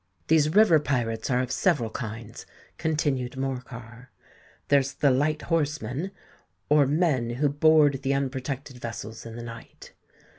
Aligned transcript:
"These 0.29 0.55
river 0.55 0.79
pirates 0.79 1.29
are 1.29 1.41
of 1.41 1.51
several 1.51 1.91
kinds," 1.91 2.47
continued 2.79 3.37
Morcar. 3.37 4.09
"There's 4.69 4.93
the 4.93 5.11
light 5.11 5.43
horsemen, 5.43 6.09
or 6.69 6.87
men 6.87 7.29
who 7.35 7.47
board 7.49 8.01
the 8.01 8.15
unprotected 8.15 8.77
vessels 8.79 9.27
in 9.27 9.35
the 9.35 9.43
night. 9.43 9.93